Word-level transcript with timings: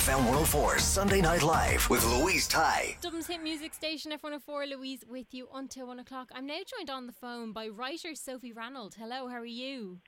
FM 0.00 0.24
104 0.24 0.78
Sunday 0.78 1.20
Night 1.20 1.42
Live 1.42 1.90
with 1.90 2.02
Louise 2.06 2.48
Ty. 2.48 2.96
Dublin's 3.02 3.26
hit 3.26 3.42
music 3.42 3.74
station 3.74 4.12
FM 4.12 4.22
104 4.22 4.66
Louise 4.68 5.04
with 5.06 5.26
you 5.32 5.46
until 5.52 5.88
one 5.88 5.98
o'clock. 5.98 6.30
I'm 6.32 6.46
now 6.46 6.60
joined 6.66 6.88
on 6.88 7.06
the 7.06 7.12
phone 7.12 7.52
by 7.52 7.68
writer 7.68 8.14
Sophie 8.14 8.54
Ranald. 8.54 8.94
Hello, 8.98 9.28
how 9.28 9.36
are 9.36 9.44
you? 9.44 9.98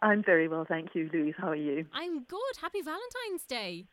I'm 0.00 0.22
very 0.22 0.46
well, 0.46 0.64
thank 0.64 0.94
you, 0.94 1.10
Louise. 1.12 1.34
How 1.36 1.48
are 1.48 1.56
you? 1.56 1.86
I'm 1.92 2.22
good. 2.22 2.56
Happy 2.60 2.82
Valentine's 2.82 3.46
Day. 3.48 3.88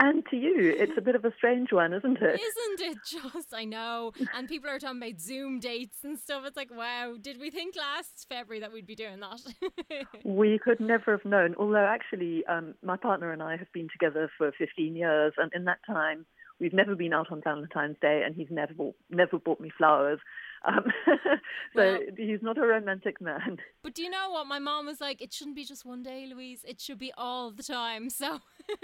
And 0.00 0.24
to 0.30 0.36
you, 0.36 0.76
it's 0.78 0.92
a 0.96 1.00
bit 1.00 1.16
of 1.16 1.24
a 1.24 1.32
strange 1.36 1.72
one, 1.72 1.92
isn't 1.92 2.18
it? 2.18 2.40
Isn't 2.40 2.80
it 2.80 2.98
just? 3.04 3.52
I 3.52 3.64
know. 3.64 4.12
And 4.34 4.48
people 4.48 4.70
are 4.70 4.78
talking 4.78 4.98
about 4.98 5.20
Zoom 5.20 5.58
dates 5.58 6.04
and 6.04 6.16
stuff. 6.16 6.44
It's 6.46 6.56
like, 6.56 6.70
wow, 6.70 7.16
did 7.20 7.40
we 7.40 7.50
think 7.50 7.74
last 7.76 8.26
February 8.28 8.60
that 8.60 8.72
we'd 8.72 8.86
be 8.86 8.94
doing 8.94 9.20
that? 9.20 9.40
We 10.24 10.58
could 10.62 10.80
never 10.80 11.12
have 11.12 11.24
known. 11.24 11.54
Although, 11.58 11.86
actually, 11.86 12.44
um, 12.46 12.74
my 12.82 12.96
partner 12.96 13.32
and 13.32 13.42
I 13.42 13.56
have 13.56 13.72
been 13.72 13.88
together 13.90 14.30
for 14.38 14.52
15 14.56 14.94
years, 14.94 15.32
and 15.36 15.50
in 15.54 15.64
that 15.64 15.78
time, 15.86 16.26
we've 16.60 16.72
never 16.72 16.94
been 16.94 17.12
out 17.12 17.32
on 17.32 17.40
Valentine's 17.42 17.96
Day, 18.00 18.22
and 18.24 18.34
he's 18.34 18.48
never 18.50 18.74
never 19.10 19.38
bought 19.38 19.60
me 19.60 19.70
flowers. 19.76 20.20
Um, 20.64 20.84
so 21.06 21.38
Well- 21.74 22.00
he's 22.16 22.42
not 22.42 22.58
a 22.58 22.66
romantic 22.66 23.20
man. 23.20 23.58
but 23.82 23.94
do 23.94 24.02
you 24.02 24.10
know 24.10 24.30
what? 24.30 24.46
My 24.46 24.58
mom 24.58 24.86
was 24.86 25.00
like, 25.00 25.20
it 25.22 25.32
shouldn't 25.32 25.56
be 25.56 25.64
just 25.64 25.84
one 25.84 26.02
day, 26.02 26.26
Louise. 26.32 26.64
It 26.66 26.80
should 26.80 26.98
be 26.98 27.12
all 27.16 27.50
the 27.50 27.62
time. 27.62 28.08
So, 28.18 28.38
so 28.68 28.80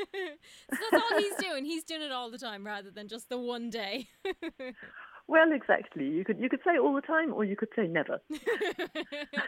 that's 0.70 1.02
all 1.12 1.18
he's 1.18 1.34
doing. 1.36 1.64
He's 1.64 1.82
doing 1.84 2.02
it 2.02 2.12
all 2.12 2.30
the 2.30 2.38
time 2.38 2.64
rather 2.64 2.90
than 2.90 3.08
just 3.08 3.28
the 3.28 3.36
one 3.38 3.68
day. 3.68 4.08
Well, 5.26 5.52
exactly. 5.52 6.04
You 6.06 6.24
could 6.24 6.38
you 6.38 6.48
could 6.48 6.60
say 6.64 6.78
all 6.78 6.94
the 6.94 7.00
time, 7.00 7.32
or 7.32 7.44
you 7.44 7.56
could 7.56 7.70
say 7.74 7.86
never. 7.86 8.20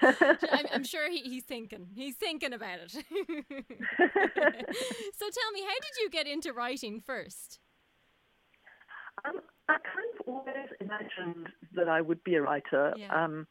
I'm, 0.02 0.66
I'm 0.72 0.84
sure 0.84 1.10
he, 1.10 1.18
he's 1.18 1.44
thinking. 1.44 1.88
He's 1.94 2.16
thinking 2.16 2.52
about 2.54 2.78
it. 2.80 2.90
so 2.92 3.04
tell 4.00 5.52
me, 5.52 5.60
how 5.62 5.74
did 5.74 5.96
you 6.00 6.10
get 6.10 6.26
into 6.26 6.52
writing 6.52 7.00
first? 7.00 7.60
I 9.68 9.74
kind 9.74 10.08
of 10.20 10.28
always 10.28 10.68
imagined 10.80 11.48
that 11.74 11.88
I 11.88 12.00
would 12.00 12.22
be 12.24 12.36
a 12.36 12.42
writer. 12.42 12.94
Yeah. 12.96 13.24
Um, 13.24 13.46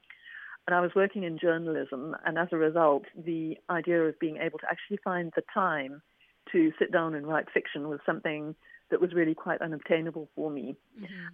and 0.67 0.75
I 0.75 0.81
was 0.81 0.91
working 0.95 1.23
in 1.23 1.37
journalism, 1.37 2.15
and 2.25 2.37
as 2.39 2.47
a 2.51 2.57
result, 2.57 3.03
the 3.15 3.57
idea 3.69 4.01
of 4.01 4.19
being 4.19 4.37
able 4.37 4.57
to 4.59 4.65
actually 4.69 4.97
find 5.03 5.31
the 5.35 5.43
time 5.53 6.01
to 6.51 6.71
sit 6.79 6.91
down 6.91 7.13
and 7.13 7.27
write 7.27 7.45
fiction 7.53 7.87
was 7.87 7.99
something 8.05 8.55
that 8.89 9.01
was 9.01 9.13
really 9.13 9.33
quite 9.33 9.61
unobtainable 9.61 10.29
for 10.35 10.49
me. 10.49 10.75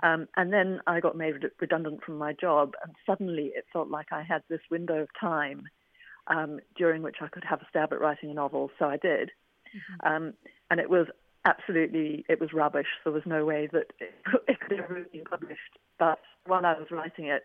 Um, 0.03 0.27
and 0.35 0.51
then 0.51 0.79
I 0.87 0.99
got 0.99 1.17
made 1.17 1.35
redundant 1.59 2.03
from 2.03 2.17
my 2.17 2.33
job, 2.33 2.73
and 2.83 2.93
suddenly 3.05 3.51
it 3.55 3.65
felt 3.71 3.89
like 3.89 4.07
I 4.11 4.23
had 4.23 4.41
this 4.49 4.61
window 4.69 5.01
of 5.01 5.09
time 5.19 5.63
um, 6.27 6.59
during 6.77 7.01
which 7.01 7.17
I 7.21 7.27
could 7.27 7.43
have 7.43 7.61
a 7.61 7.67
stab 7.69 7.93
at 7.93 8.01
writing 8.01 8.31
a 8.31 8.33
novel. 8.33 8.69
So 8.79 8.85
I 8.85 8.97
did, 8.97 9.31
um, 10.03 10.33
and 10.69 10.79
it 10.79 10.89
was 10.89 11.07
absolutely 11.45 12.25
it 12.29 12.39
was 12.39 12.53
rubbish. 12.53 12.87
There 13.03 13.13
was 13.13 13.23
no 13.25 13.45
way 13.45 13.67
that 13.71 13.87
it, 14.47 14.59
could 14.59 14.79
ever 14.79 14.97
have 14.97 15.11
been 15.11 15.23
published. 15.23 15.77
But 15.99 16.19
while 16.45 16.65
I 16.65 16.73
was 16.73 16.87
writing 16.91 17.25
it, 17.25 17.43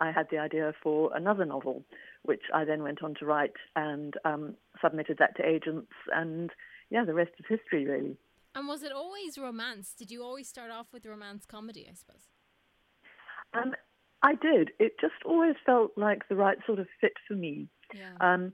I 0.00 0.10
had 0.10 0.28
the 0.30 0.38
idea 0.38 0.72
for 0.82 1.14
another 1.14 1.44
novel, 1.44 1.84
which 2.22 2.42
I 2.54 2.64
then 2.64 2.82
went 2.82 3.02
on 3.02 3.14
to 3.20 3.26
write 3.26 3.52
and 3.76 4.14
um, 4.24 4.54
submitted 4.82 5.18
that 5.18 5.36
to 5.36 5.46
agents. 5.46 5.92
And 6.14 6.50
yeah, 6.88 7.04
the 7.04 7.14
rest 7.14 7.32
is 7.38 7.44
history, 7.48 7.84
really. 7.86 8.16
And 8.54 8.66
was 8.66 8.82
it 8.82 8.92
always 8.92 9.38
romance? 9.38 9.94
Did 9.96 10.10
you 10.10 10.24
always 10.24 10.48
start 10.48 10.70
off 10.70 10.86
with 10.92 11.06
romance 11.06 11.44
comedy, 11.44 11.86
I 11.88 11.94
suppose? 11.94 12.28
Um, 13.54 13.74
I 14.22 14.34
did. 14.34 14.70
It 14.78 14.92
just 15.00 15.14
always 15.24 15.54
felt 15.64 15.92
like 15.96 16.28
the 16.28 16.36
right 16.36 16.58
sort 16.66 16.78
of 16.78 16.86
fit 17.00 17.12
for 17.28 17.34
me. 17.34 17.68
Yeah. 17.94 18.12
Um, 18.20 18.52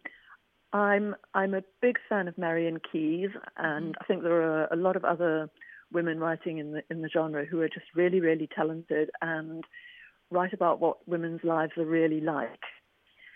I'm 0.76 1.16
I'm 1.34 1.54
a 1.54 1.62
big 1.80 1.96
fan 2.08 2.28
of 2.28 2.36
Marion 2.36 2.80
Keyes, 2.92 3.30
and 3.56 3.94
mm-hmm. 3.94 4.02
I 4.02 4.04
think 4.04 4.22
there 4.22 4.42
are 4.42 4.68
a 4.70 4.76
lot 4.76 4.96
of 4.96 5.04
other 5.04 5.50
women 5.92 6.18
writing 6.18 6.58
in 6.58 6.72
the 6.72 6.82
in 6.90 7.02
the 7.02 7.08
genre 7.08 7.44
who 7.44 7.60
are 7.60 7.68
just 7.68 7.86
really 7.94 8.20
really 8.20 8.48
talented 8.54 9.10
and 9.22 9.64
write 10.30 10.52
about 10.52 10.80
what 10.80 11.06
women's 11.08 11.44
lives 11.44 11.72
are 11.76 11.86
really 11.86 12.20
like 12.20 12.64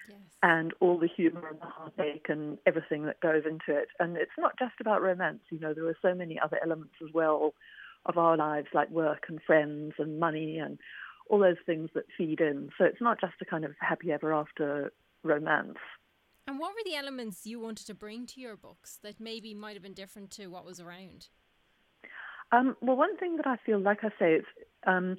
yes. 0.08 0.18
and 0.42 0.74
all 0.80 0.98
the 0.98 1.08
humor 1.08 1.46
and 1.48 1.60
the 1.60 1.66
heartache 1.66 2.26
and 2.28 2.58
everything 2.66 3.04
that 3.04 3.20
goes 3.20 3.44
into 3.46 3.78
it. 3.78 3.88
And 4.00 4.16
it's 4.16 4.32
not 4.36 4.58
just 4.58 4.74
about 4.80 5.00
romance, 5.00 5.40
you 5.50 5.60
know, 5.60 5.72
there 5.72 5.86
are 5.86 5.96
so 6.02 6.14
many 6.14 6.38
other 6.38 6.58
elements 6.62 6.94
as 7.02 7.12
well 7.14 7.54
of 8.06 8.18
our 8.18 8.36
lives, 8.36 8.66
like 8.74 8.90
work 8.90 9.26
and 9.28 9.40
friends 9.46 9.94
and 9.98 10.18
money 10.18 10.58
and 10.58 10.78
all 11.28 11.38
those 11.38 11.62
things 11.64 11.90
that 11.94 12.04
feed 12.18 12.40
in. 12.40 12.70
So 12.76 12.84
it's 12.84 13.00
not 13.00 13.20
just 13.20 13.34
a 13.40 13.44
kind 13.44 13.64
of 13.64 13.72
happy 13.78 14.10
ever 14.10 14.34
after 14.34 14.92
romance. 15.22 15.78
And 16.50 16.58
what 16.58 16.72
were 16.72 16.82
the 16.84 16.96
elements 16.96 17.46
you 17.46 17.60
wanted 17.60 17.86
to 17.86 17.94
bring 17.94 18.26
to 18.26 18.40
your 18.40 18.56
books 18.56 18.98
that 19.04 19.20
maybe 19.20 19.54
might 19.54 19.74
have 19.74 19.84
been 19.84 19.94
different 19.94 20.32
to 20.32 20.48
what 20.48 20.64
was 20.64 20.80
around? 20.80 21.28
Um, 22.50 22.76
well, 22.80 22.96
one 22.96 23.16
thing 23.18 23.36
that 23.36 23.46
I 23.46 23.56
feel, 23.64 23.78
like 23.78 24.02
I 24.02 24.08
say, 24.18 24.32
it's 24.34 24.48
um, 24.84 25.16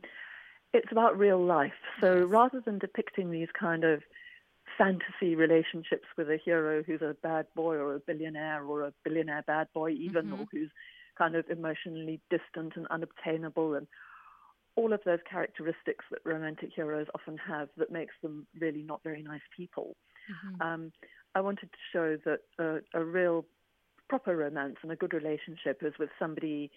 it's 0.73 0.91
about 0.91 1.17
real 1.17 1.41
life. 1.41 1.71
So 2.01 2.15
Yes. 2.15 2.27
rather 2.27 2.59
than 2.59 2.79
depicting 2.79 3.31
these 3.31 3.47
kind 3.57 3.85
of 3.85 4.03
fantasy 4.77 5.35
relationships 5.35 6.03
with 6.17 6.29
a 6.29 6.35
hero 6.35 6.83
who's 6.83 7.01
a 7.01 7.15
bad 7.23 7.45
boy 7.55 7.75
or 7.75 7.95
a 7.95 7.99
billionaire 8.01 8.65
or 8.65 8.81
a 8.81 8.93
billionaire 9.05 9.45
bad 9.47 9.67
boy, 9.73 9.91
even, 9.91 10.33
or 10.33 10.45
who's 10.51 10.71
kind 11.17 11.37
of 11.37 11.49
emotionally 11.49 12.19
distant 12.29 12.73
and 12.75 12.87
unobtainable, 12.87 13.75
and 13.75 13.87
all 14.75 14.91
of 14.91 14.99
those 15.05 15.19
characteristics 15.29 16.03
that 16.11 16.19
romantic 16.25 16.71
heroes 16.75 17.07
often 17.15 17.37
have 17.37 17.69
that 17.77 17.89
makes 17.89 18.15
them 18.21 18.45
really 18.59 18.83
not 18.83 19.01
very 19.01 19.23
nice 19.23 19.47
people. 19.55 19.95
Um, 20.61 20.91
I 21.35 21.41
wanted 21.41 21.69
to 21.71 21.77
show 21.91 22.17
that 22.25 22.39
a, 22.59 22.99
a 22.99 23.03
real 23.03 23.45
proper 24.09 24.35
romance 24.35 24.75
and 24.83 24.91
a 24.91 24.95
good 24.95 25.13
relationship 25.13 25.81
is 25.81 25.93
with 25.97 26.09
somebody, 26.19 26.69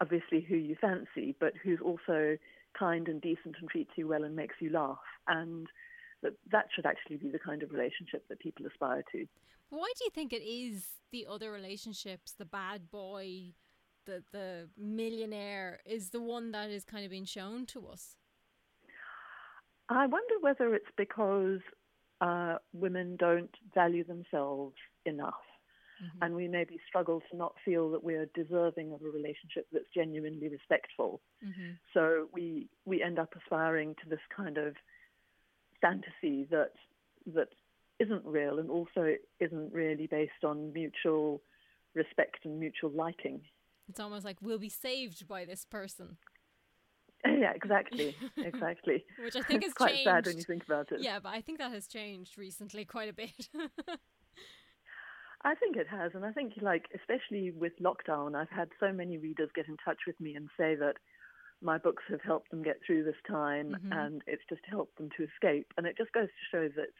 obviously, 0.00 0.40
who 0.40 0.56
you 0.56 0.76
fancy, 0.80 1.36
but 1.38 1.52
who's 1.62 1.78
also 1.80 2.36
kind 2.78 3.08
and 3.08 3.20
decent 3.20 3.56
and 3.60 3.68
treats 3.68 3.90
you 3.96 4.08
well 4.08 4.24
and 4.24 4.34
makes 4.34 4.56
you 4.60 4.70
laugh. 4.70 4.98
And 5.28 5.66
that 6.22 6.32
that 6.52 6.66
should 6.74 6.86
actually 6.86 7.16
be 7.16 7.30
the 7.30 7.38
kind 7.38 7.62
of 7.62 7.70
relationship 7.70 8.24
that 8.28 8.40
people 8.40 8.66
aspire 8.66 9.04
to. 9.12 9.26
Why 9.70 9.90
do 9.96 10.04
you 10.04 10.10
think 10.10 10.32
it 10.32 10.44
is 10.44 10.88
the 11.12 11.26
other 11.30 11.52
relationships, 11.52 12.32
the 12.32 12.44
bad 12.44 12.90
boy, 12.90 13.54
the 14.06 14.22
the 14.32 14.68
millionaire, 14.76 15.80
is 15.86 16.10
the 16.10 16.20
one 16.20 16.52
that 16.52 16.70
is 16.70 16.84
kind 16.84 17.04
of 17.04 17.10
being 17.10 17.24
shown 17.24 17.66
to 17.66 17.86
us? 17.86 18.16
I 19.88 20.06
wonder 20.06 20.34
whether 20.40 20.74
it's 20.74 20.90
because 20.96 21.60
uh, 22.20 22.56
women 22.72 23.16
don't 23.16 23.54
value 23.74 24.04
themselves 24.04 24.76
enough. 25.06 25.34
And 26.22 26.34
we 26.34 26.48
maybe 26.48 26.80
struggle 26.88 27.20
to 27.30 27.36
not 27.36 27.54
feel 27.62 27.90
that 27.90 28.02
we're 28.02 28.24
deserving 28.34 28.92
of 28.92 29.02
a 29.02 29.10
relationship 29.10 29.66
that's 29.70 29.84
genuinely 29.94 30.48
respectful. 30.48 31.20
So 31.92 32.28
we 32.32 32.68
we 32.86 33.02
end 33.02 33.18
up 33.18 33.34
aspiring 33.36 33.94
to 34.02 34.08
this 34.08 34.20
kind 34.34 34.56
of 34.56 34.76
fantasy 35.82 36.46
that 36.50 36.72
that 37.34 37.48
isn't 37.98 38.24
real 38.24 38.58
and 38.58 38.70
also 38.70 39.14
isn't 39.40 39.72
really 39.74 40.06
based 40.06 40.42
on 40.42 40.72
mutual 40.72 41.42
respect 41.94 42.46
and 42.46 42.58
mutual 42.58 42.90
liking. 42.90 43.42
It's 43.90 44.00
almost 44.00 44.24
like 44.24 44.38
we'll 44.40 44.58
be 44.58 44.70
saved 44.70 45.28
by 45.28 45.44
this 45.44 45.66
person, 45.66 46.16
yeah, 47.26 47.52
exactly, 47.54 48.14
exactly. 48.38 49.04
which 49.22 49.36
I 49.36 49.42
think 49.42 49.62
has 49.62 49.72
quite 49.74 49.90
changed. 49.94 50.04
sad 50.04 50.26
when 50.26 50.36
you 50.38 50.44
think 50.44 50.64
about 50.64 50.90
it. 50.92 51.00
Yeah, 51.00 51.18
but 51.20 51.30
I 51.30 51.40
think 51.40 51.58
that 51.58 51.72
has 51.72 51.86
changed 51.86 52.38
recently 52.38 52.84
quite 52.84 53.08
a 53.08 53.12
bit. 53.12 53.48
I 55.42 55.54
think 55.54 55.76
it 55.76 55.86
has, 55.88 56.12
and 56.14 56.24
I 56.24 56.32
think 56.32 56.52
like 56.60 56.84
especially 56.94 57.50
with 57.50 57.72
lockdown, 57.80 58.34
I've 58.34 58.50
had 58.50 58.68
so 58.78 58.92
many 58.92 59.16
readers 59.16 59.48
get 59.54 59.68
in 59.68 59.76
touch 59.82 60.00
with 60.06 60.20
me 60.20 60.34
and 60.34 60.48
say 60.58 60.74
that 60.74 60.94
my 61.62 61.78
books 61.78 62.02
have 62.10 62.20
helped 62.22 62.50
them 62.50 62.62
get 62.62 62.76
through 62.86 63.04
this 63.04 63.20
time, 63.26 63.74
Mhm. 63.84 63.92
and 64.06 64.22
it's 64.26 64.44
just 64.48 64.64
helped 64.66 64.96
them 64.98 65.08
to 65.16 65.24
escape. 65.24 65.72
And 65.76 65.86
it 65.86 65.96
just 65.96 66.12
goes 66.12 66.28
to 66.28 66.44
show 66.50 66.68
that 66.68 66.92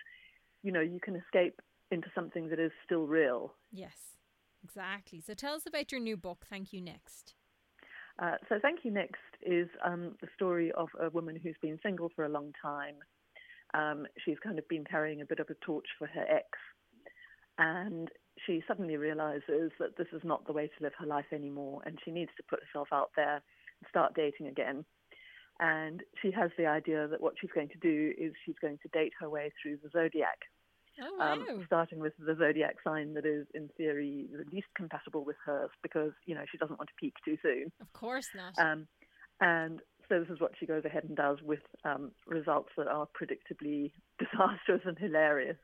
you 0.62 0.72
know 0.72 0.81
you 0.81 1.00
can 1.00 1.17
escape 1.17 1.61
into 1.90 2.11
something 2.14 2.49
that 2.49 2.58
is 2.58 2.72
still 2.84 3.06
real. 3.06 3.55
Yes, 3.72 4.17
exactly. 4.62 5.20
So 5.20 5.34
tell 5.34 5.55
us 5.55 5.67
about 5.67 5.93
your 5.93 6.00
new 6.00 6.17
book. 6.17 6.46
Thank 6.49 6.72
you. 6.72 6.81
Next. 6.81 7.34
Uh, 8.20 8.37
so 8.49 8.58
Thank 8.61 8.81
You 8.84 8.90
Next 8.90 9.17
is 9.43 9.69
um, 9.84 10.17
the 10.20 10.28
story 10.34 10.70
of 10.72 10.88
a 11.00 11.08
woman 11.11 11.38
who's 11.43 11.56
been 11.62 11.78
single 11.82 12.11
for 12.14 12.26
a 12.26 12.28
long 12.28 12.52
time. 12.61 12.96
Um, 13.72 14.06
she's 14.25 14.38
kind 14.43 14.58
of 14.58 14.69
been 14.69 14.84
carrying 14.84 15.22
a 15.22 15.25
bit 15.25 15.40
of 15.40 15.49
a 15.49 15.55
torch 15.64 15.87
for 15.99 16.06
her 16.08 16.26
ex, 16.28 16.46
and 17.56 18.11
she 18.46 18.62
suddenly 18.69 18.96
realizes 18.96 19.70
that 19.78 19.96
this 19.96 20.08
is 20.12 20.20
not 20.25 20.46
the 20.46 20.52
way 20.52 20.67
to 20.67 20.82
live 20.82 20.93
her 20.99 21.06
life 21.06 21.32
anymore, 21.32 21.81
and 21.87 21.99
she 22.05 22.11
needs 22.11 22.31
to 22.37 22.43
put 22.43 22.61
herself 22.67 22.88
out 22.93 23.11
there 23.17 23.37
and 23.37 23.88
start 23.88 24.14
dating 24.14 24.49
again. 24.49 24.84
And 25.61 26.02
she 26.20 26.31
has 26.32 26.50
the 26.58 26.67
idea 26.67 27.06
that 27.08 27.20
what 27.20 27.34
she's 27.40 27.50
going 27.55 27.69
to 27.69 27.78
do 27.78 28.12
is 28.19 28.32
she's 28.44 28.58
going 28.61 28.78
to 28.82 28.88
date 28.88 29.12
her 29.20 29.31
way 29.31 29.52
through 29.62 29.78
the 29.82 29.90
zodiac 29.90 30.40
Oh 31.02 31.17
wow. 31.19 31.32
um, 31.32 31.62
starting 31.67 31.99
with 31.99 32.12
the 32.19 32.37
zodiac 32.38 32.76
sign 32.85 33.14
that 33.14 33.25
is, 33.25 33.47
in 33.55 33.69
theory, 33.76 34.29
the 34.32 34.44
least 34.52 34.69
compatible 34.76 35.25
with 35.25 35.37
hers 35.44 35.70
because 35.82 36.12
you 36.26 36.35
know 36.35 36.44
she 36.50 36.58
doesn't 36.58 36.79
want 36.79 36.88
to 36.88 36.94
peak 37.00 37.14
too 37.25 37.37
soon. 37.43 37.73
of 37.81 37.93
course 37.93 38.29
not. 38.35 38.58
Um, 38.58 38.87
and 39.41 39.81
so 40.08 40.20
this 40.20 40.29
is 40.29 40.41
what 40.41 40.52
she 40.58 40.67
goes 40.67 40.85
ahead 40.85 41.05
and 41.05 41.17
does 41.17 41.38
with 41.43 41.61
um, 41.85 42.11
results 42.26 42.70
that 42.76 42.88
are 42.88 43.06
predictably 43.06 43.93
disastrous 44.19 44.82
and 44.85 44.99
hilarious. 44.99 45.56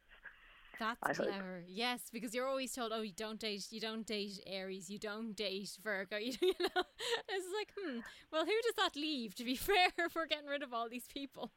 That's 0.79 0.99
I 1.03 1.15
hope. 1.15 1.33
clever. 1.33 1.65
Yes, 1.67 2.03
because 2.13 2.35
you're 2.35 2.47
always 2.47 2.73
told, 2.73 2.93
oh, 2.95 3.01
you 3.01 3.13
don't 3.17 3.41
date, 3.41 3.67
you 3.71 3.81
don't 3.81 4.07
date 4.07 4.41
Aries, 4.47 4.91
you 4.91 4.99
don't 4.99 5.35
date 5.35 5.71
Virgo. 5.83 6.17
You, 6.19 6.33
you 6.43 6.53
know, 6.61 6.83
it's 7.29 7.47
like, 7.57 7.73
hmm. 7.79 8.01
Well, 8.31 8.45
who 8.45 8.53
does 8.63 8.75
that 8.77 8.95
leave? 8.95 9.35
To 9.37 9.45
be 9.45 9.57
fair, 9.57 9.89
if 9.99 10.15
we're 10.15 10.27
getting 10.27 10.49
rid 10.49 10.63
of 10.63 10.73
all 10.73 10.89
these 10.89 11.07
people. 11.07 11.53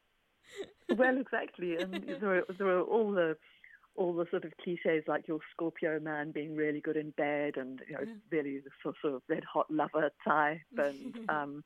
well, 0.97 1.17
exactly, 1.17 1.75
and 1.75 1.93
there 2.19 2.37
are, 2.39 2.45
there 2.57 2.69
are 2.69 2.81
all 2.81 3.11
the 3.11 3.37
all 3.99 4.13
the 4.13 4.25
sort 4.31 4.45
of 4.45 4.53
cliches 4.63 5.03
like 5.07 5.27
your 5.27 5.39
Scorpio 5.51 5.99
man 5.99 6.31
being 6.31 6.55
really 6.55 6.79
good 6.79 6.95
in 6.95 7.11
bed 7.11 7.57
and 7.57 7.81
you 7.87 7.93
know 7.93 8.05
really 8.31 8.59
the 8.59 8.71
sort 8.81 8.95
of 9.03 9.21
red 9.27 9.43
hot 9.43 9.69
lover 9.69 10.09
type 10.25 10.61
and 10.77 11.19
um, 11.29 11.63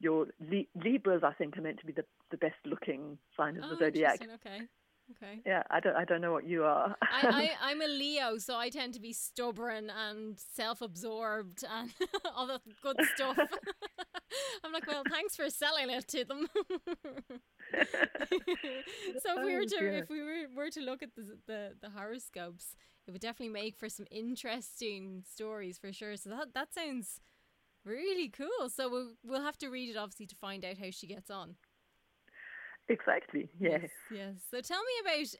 your 0.00 0.26
Li- 0.40 0.68
Libras 0.74 1.22
I 1.22 1.32
think 1.32 1.56
are 1.56 1.62
meant 1.62 1.78
to 1.78 1.86
be 1.86 1.92
the, 1.92 2.04
the 2.32 2.36
best 2.36 2.56
looking 2.66 3.18
sign 3.36 3.56
of 3.56 3.64
oh, 3.64 3.70
the 3.70 3.76
zodiac. 3.76 4.20
Okay. 4.20 4.62
Okay. 5.16 5.40
Yeah, 5.44 5.62
I 5.70 5.80
don't 5.80 5.96
I 5.96 6.04
don't 6.04 6.22
know 6.22 6.32
what 6.32 6.46
you 6.46 6.64
are. 6.64 6.96
I, 7.02 7.20
I, 7.22 7.50
I'm 7.70 7.82
a 7.82 7.86
Leo, 7.86 8.38
so 8.38 8.56
I 8.56 8.70
tend 8.70 8.94
to 8.94 9.00
be 9.00 9.12
stubborn 9.12 9.90
and 9.90 10.38
self 10.38 10.80
absorbed 10.80 11.62
and 11.70 11.90
all 12.34 12.46
that 12.46 12.62
good 12.82 12.96
stuff. 13.14 13.38
I'm 14.64 14.72
like, 14.72 14.86
well, 14.86 15.02
thanks 15.08 15.36
for 15.36 15.50
selling 15.50 15.90
it 15.90 16.08
to 16.08 16.24
them. 16.24 16.48
so 19.22 19.38
if 19.38 19.44
we 19.44 19.54
were 19.54 19.64
to 19.64 19.98
if 19.98 20.08
we 20.08 20.22
were, 20.22 20.46
were 20.54 20.70
to 20.70 20.80
look 20.80 21.02
at 21.02 21.14
the, 21.14 21.38
the 21.46 21.72
the 21.80 21.90
horoscopes, 21.90 22.76
it 23.06 23.10
would 23.10 23.20
definitely 23.20 23.52
make 23.52 23.76
for 23.76 23.88
some 23.88 24.06
interesting 24.10 25.24
stories 25.28 25.78
for 25.78 25.92
sure. 25.92 26.16
So 26.16 26.30
that 26.30 26.54
that 26.54 26.74
sounds 26.74 27.20
really 27.84 28.28
cool. 28.28 28.68
So 28.68 28.88
we'll 28.88 29.12
we'll 29.24 29.42
have 29.42 29.58
to 29.58 29.68
read 29.68 29.90
it 29.90 29.96
obviously 29.96 30.26
to 30.26 30.36
find 30.36 30.64
out 30.64 30.78
how 30.78 30.90
she 30.90 31.06
gets 31.06 31.30
on. 31.30 31.56
exactly. 32.88 33.48
Yes. 33.58 33.90
Yes. 34.10 34.36
So 34.50 34.60
tell 34.60 34.82
me 34.82 34.92
about 35.02 35.34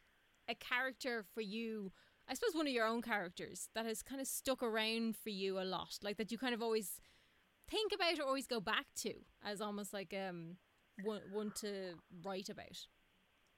a 0.49 0.55
character 0.55 1.25
for 1.35 1.41
you. 1.41 1.93
I 2.29 2.35
suppose 2.35 2.55
one 2.55 2.67
of 2.67 2.73
your 2.73 2.87
own 2.87 3.03
characters 3.03 3.69
that 3.75 3.85
has 3.85 4.03
kind 4.03 4.21
of 4.21 4.27
stuck 4.27 4.63
around 4.63 5.17
for 5.17 5.29
you 5.29 5.61
a 5.61 5.65
lot, 5.65 5.99
like 6.03 6.17
that 6.17 6.33
you 6.33 6.39
kind 6.39 6.55
of 6.55 6.63
always 6.63 7.01
think 7.69 7.93
about 7.95 8.19
or 8.19 8.25
always 8.25 8.47
go 8.47 8.61
back 8.61 8.87
to 8.97 9.15
as 9.45 9.61
almost 9.61 9.93
like 9.93 10.15
um 10.15 10.57
one 11.02 11.23
one 11.32 11.50
to 11.61 11.94
write 12.25 12.49
about. 12.49 12.87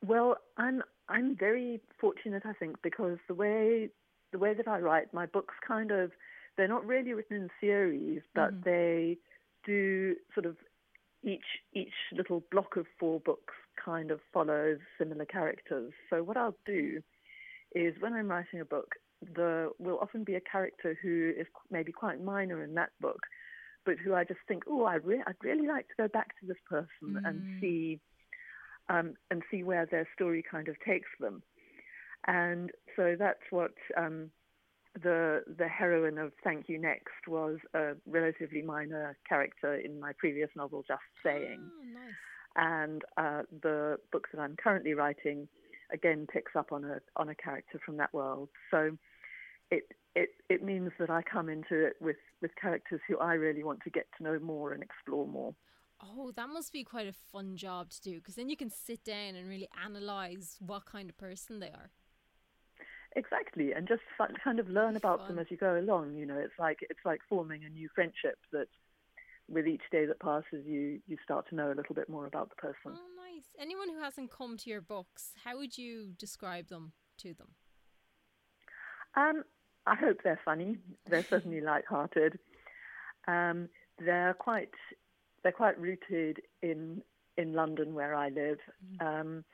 Well, 0.04 0.36
I'm 0.56 0.82
I'm 1.08 1.36
very 1.36 1.80
fortunate, 2.00 2.44
I 2.44 2.52
think, 2.54 2.76
because 2.82 3.18
the 3.28 3.34
way 3.34 3.90
the 4.32 4.38
way 4.38 4.54
that 4.54 4.68
I 4.68 4.80
write 4.80 5.12
my 5.14 5.26
books, 5.26 5.54
kind 5.66 5.90
of, 5.90 6.12
they're 6.56 6.68
not 6.68 6.84
really 6.86 7.12
written 7.14 7.36
in 7.36 7.50
series, 7.60 8.22
but 8.34 8.52
Mhm. 8.52 8.64
they 8.64 9.18
do 9.64 10.16
sort 10.34 10.46
of 10.46 10.56
each 11.22 11.62
each 11.72 11.94
little 12.12 12.40
block 12.50 12.76
of 12.76 12.86
four 12.98 13.20
books 13.20 13.54
kind 13.82 14.10
of 14.10 14.20
follows 14.32 14.78
similar 14.98 15.24
characters. 15.26 15.92
So 16.10 16.22
what 16.22 16.36
I'll 16.36 16.58
do 16.66 17.02
is 17.74 17.94
when 18.00 18.12
I'm 18.12 18.28
writing 18.30 18.60
a 18.60 18.64
book, 18.64 18.94
there 19.22 19.70
will 19.78 19.98
often 19.98 20.24
be 20.24 20.34
a 20.34 20.40
character 20.40 20.94
who 21.02 21.32
is 21.36 21.46
maybe 21.70 21.92
quite 21.92 22.20
minor 22.20 22.62
in 22.62 22.74
that 22.74 22.90
book, 23.00 23.20
but 23.86 23.96
who 24.04 24.12
I 24.14 24.24
just 24.24 24.40
think, 24.48 24.64
oh, 24.68 24.84
I 24.84 24.96
re- 24.96 25.22
I'd 25.26 25.36
really 25.42 25.66
like 25.68 25.88
to 25.88 25.94
go 25.96 26.08
back 26.08 26.38
to 26.40 26.46
this 26.46 26.58
person 26.68 27.18
and 27.24 27.40
Mm. 27.40 27.60
see 27.60 28.00
um, 28.88 29.14
and 29.30 29.42
see 29.50 29.62
where 29.64 29.86
their 29.86 30.06
story 30.14 30.42
kind 30.48 30.68
of 30.68 30.76
takes 30.80 31.08
them. 31.18 31.42
And 32.26 32.70
so 32.96 33.16
that's 33.18 33.42
what 33.50 33.74
um, 33.96 34.30
the 35.02 35.42
the 35.58 35.68
heroine 35.68 36.18
of 36.18 36.32
Thank 36.44 36.68
You 36.68 36.78
Next 36.78 37.26
was 37.26 37.58
a 37.74 37.94
relatively 38.06 38.62
minor 38.62 39.16
character 39.28 39.74
in 39.76 39.98
my 40.00 40.12
previous 40.18 40.50
novel, 40.56 40.84
Just 40.86 41.02
Saying. 41.24 41.60
Oh, 41.62 41.84
nice. 41.94 42.14
And 42.56 43.02
uh, 43.16 43.42
the 43.62 43.98
book 44.12 44.28
that 44.32 44.40
I'm 44.40 44.56
currently 44.56 44.94
writing 44.94 45.48
again 45.92 46.26
picks 46.32 46.56
up 46.56 46.72
on 46.72 46.84
a 46.84 47.00
on 47.16 47.28
a 47.28 47.34
character 47.34 47.78
from 47.84 47.96
that 47.98 48.12
world. 48.14 48.48
So 48.70 48.96
it 49.70 49.84
it 50.14 50.30
it 50.48 50.62
means 50.62 50.92
that 50.98 51.10
I 51.10 51.22
come 51.22 51.48
into 51.48 51.86
it 51.86 51.94
with 52.00 52.16
with 52.40 52.50
characters 52.60 53.00
who 53.08 53.18
I 53.18 53.34
really 53.34 53.64
want 53.64 53.80
to 53.84 53.90
get 53.90 54.06
to 54.16 54.24
know 54.24 54.38
more 54.38 54.72
and 54.72 54.82
explore 54.82 55.26
more. 55.26 55.54
Oh, 56.02 56.30
that 56.36 56.48
must 56.48 56.72
be 56.72 56.84
quite 56.84 57.06
a 57.06 57.12
fun 57.32 57.56
job 57.56 57.90
to 57.90 58.00
do 58.02 58.16
because 58.16 58.34
then 58.34 58.48
you 58.48 58.56
can 58.56 58.70
sit 58.70 59.02
down 59.04 59.34
and 59.34 59.48
really 59.48 59.68
analyze 59.82 60.56
what 60.60 60.84
kind 60.84 61.08
of 61.08 61.16
person 61.16 61.58
they 61.60 61.68
are. 61.68 61.90
Exactly, 63.14 63.72
and 63.72 63.88
just 63.88 64.02
kind 64.44 64.58
of 64.58 64.68
learn 64.68 64.94
about 64.94 65.26
them 65.26 65.38
as 65.38 65.46
you 65.48 65.56
go 65.56 65.78
along. 65.78 66.16
You 66.16 66.26
know, 66.26 66.36
it's 66.36 66.58
like 66.58 66.78
it's 66.82 67.00
like 67.04 67.20
forming 67.28 67.64
a 67.64 67.68
new 67.70 67.88
friendship 67.94 68.38
that, 68.52 68.66
with 69.48 69.66
each 69.66 69.84
day 69.90 70.04
that 70.04 70.20
passes, 70.20 70.66
you 70.66 71.00
you 71.06 71.16
start 71.24 71.48
to 71.48 71.54
know 71.54 71.72
a 71.72 71.74
little 71.74 71.94
bit 71.94 72.10
more 72.10 72.26
about 72.26 72.50
the 72.50 72.56
person. 72.56 72.74
Oh, 72.88 73.32
nice. 73.34 73.46
Anyone 73.58 73.88
who 73.88 74.00
hasn't 74.02 74.30
come 74.30 74.58
to 74.58 74.68
your 74.68 74.82
books, 74.82 75.30
how 75.44 75.56
would 75.56 75.78
you 75.78 76.12
describe 76.18 76.68
them 76.68 76.92
to 77.18 77.32
them? 77.32 77.48
Um, 79.16 79.44
I 79.86 79.94
hope 79.94 80.22
they're 80.22 80.40
funny. 80.44 80.78
They're 81.08 81.24
certainly 81.24 81.60
light-hearted. 81.60 82.38
Um, 83.28 83.68
they're 83.99 84.34
quite 84.34 84.70
they're 85.42 85.52
quite 85.52 85.78
rooted 85.78 86.40
in 86.62 87.02
in 87.37 87.52
London 87.52 87.94
where 87.94 88.14
I 88.14 88.28
live, 88.30 88.58
um, 89.00 89.44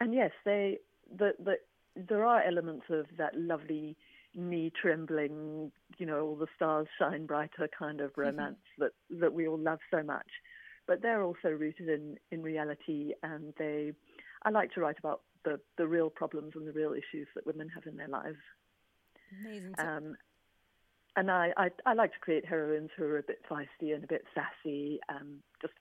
and 0.00 0.14
yes, 0.14 0.30
they 0.44 0.78
the, 1.16 1.32
the 1.38 1.56
there 1.96 2.24
are 2.24 2.42
elements 2.42 2.86
of 2.90 3.06
that 3.18 3.36
lovely 3.36 3.96
knee 4.34 4.70
trembling, 4.80 5.72
you 5.98 6.06
know, 6.06 6.20
all 6.20 6.36
the 6.36 6.46
stars 6.54 6.86
shine 6.98 7.26
brighter 7.26 7.68
kind 7.76 8.00
of 8.00 8.12
romance 8.16 8.58
that 8.78 8.92
that 9.10 9.32
we 9.32 9.48
all 9.48 9.58
love 9.58 9.80
so 9.90 10.02
much. 10.02 10.28
But 10.86 11.02
they're 11.02 11.22
also 11.22 11.48
rooted 11.48 11.88
in 11.88 12.16
in 12.30 12.42
reality, 12.42 13.12
and 13.22 13.52
they 13.58 13.92
I 14.42 14.50
like 14.50 14.72
to 14.72 14.80
write 14.80 14.98
about 14.98 15.22
the 15.44 15.60
the 15.76 15.86
real 15.86 16.10
problems 16.10 16.52
and 16.54 16.66
the 16.66 16.72
real 16.72 16.92
issues 16.92 17.28
that 17.34 17.46
women 17.46 17.68
have 17.74 17.86
in 17.86 17.96
their 17.96 18.08
lives. 18.08 18.38
Amazing. 19.40 19.74
Um, 19.78 20.16
and 21.16 21.30
I, 21.30 21.52
I, 21.56 21.70
I 21.84 21.94
like 21.94 22.12
to 22.12 22.18
create 22.20 22.46
heroines 22.46 22.90
who 22.96 23.04
are 23.04 23.18
a 23.18 23.22
bit 23.22 23.40
feisty 23.50 23.94
and 23.94 24.04
a 24.04 24.06
bit 24.06 24.24
sassy, 24.34 25.00
um, 25.08 25.38
just 25.60 25.74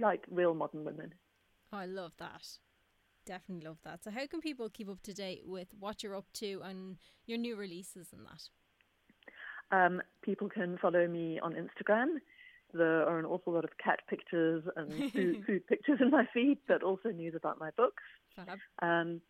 like 0.00 0.22
real 0.30 0.54
modern 0.54 0.84
women. 0.84 1.14
Oh, 1.72 1.78
I 1.78 1.86
love 1.86 2.12
that. 2.18 2.46
Definitely 3.26 3.66
love 3.66 3.78
that. 3.84 4.04
So, 4.04 4.10
how 4.10 4.26
can 4.26 4.40
people 4.40 4.68
keep 4.68 4.88
up 4.88 5.02
to 5.02 5.14
date 5.14 5.42
with 5.46 5.68
what 5.78 6.02
you're 6.02 6.16
up 6.16 6.32
to 6.34 6.60
and 6.64 6.96
your 7.26 7.38
new 7.38 7.56
releases 7.56 8.08
and 8.12 8.26
that? 8.26 8.48
Um, 9.72 10.02
people 10.22 10.48
can 10.48 10.78
follow 10.78 11.06
me 11.06 11.38
on 11.40 11.54
Instagram. 11.54 12.16
There 12.72 13.06
are 13.06 13.18
an 13.18 13.24
awful 13.24 13.52
lot 13.52 13.64
of 13.64 13.70
cat 13.82 14.00
pictures 14.08 14.64
and 14.76 14.92
food, 15.12 15.44
food 15.46 15.66
pictures 15.66 15.98
in 16.00 16.10
my 16.10 16.26
feed, 16.32 16.58
but 16.66 16.82
also 16.82 17.10
news 17.10 17.34
about 17.34 17.58
my 17.58 17.70
books. 17.76 18.02
Um, 18.82 19.20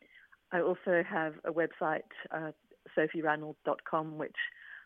I 0.52 0.60
also 0.60 1.02
have 1.08 1.34
a 1.44 1.52
website, 1.52 2.02
uh, 2.32 2.52
sophieranald.com, 2.96 4.18
which 4.18 4.36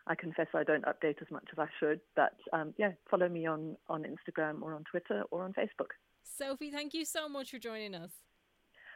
I 0.07 0.15
confess 0.15 0.47
I 0.53 0.63
don't 0.63 0.85
update 0.85 1.21
as 1.21 1.31
much 1.31 1.45
as 1.51 1.59
I 1.59 1.67
should. 1.79 1.99
But 2.15 2.35
um, 2.53 2.73
yeah, 2.77 2.91
follow 3.09 3.29
me 3.29 3.45
on, 3.45 3.75
on 3.89 4.03
Instagram 4.03 4.61
or 4.61 4.73
on 4.73 4.83
Twitter 4.89 5.23
or 5.31 5.43
on 5.43 5.53
Facebook. 5.53 5.91
Sophie, 6.23 6.71
thank 6.71 6.93
you 6.93 7.05
so 7.05 7.27
much 7.29 7.51
for 7.51 7.59
joining 7.59 7.95
us. 7.95 8.11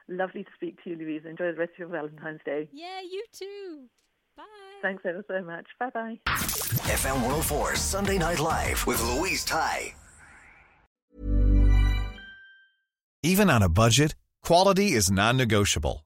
Lovely 0.07 0.43
to 0.43 0.49
speak 0.55 0.83
to 0.83 0.89
you, 0.89 0.95
Louise. 0.95 1.21
Enjoy 1.25 1.51
the 1.51 1.57
rest 1.57 1.73
of 1.73 1.79
your 1.79 1.87
Valentine's 1.89 2.41
Day. 2.43 2.67
Yeah, 2.73 3.01
you 3.01 3.23
too. 3.31 3.85
Bye. 4.35 4.43
Thanks 4.81 5.03
ever 5.05 5.23
so 5.27 5.43
much. 5.43 5.65
Bye 5.79 5.89
bye. 5.93 6.19
FM 6.25 7.15
104 7.15 7.75
Sunday 7.75 8.17
Night 8.17 8.39
Live 8.39 8.85
with 8.87 9.01
Louise 9.03 9.43
Ty. 9.45 9.93
Even 13.21 13.49
on 13.49 13.61
a 13.61 13.69
budget, 13.69 14.15
quality 14.43 14.93
is 14.93 15.11
non-negotiable. 15.11 16.05